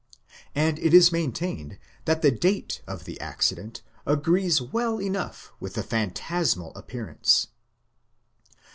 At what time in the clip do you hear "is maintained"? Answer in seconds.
0.95-1.77